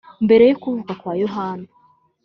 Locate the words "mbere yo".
0.25-0.55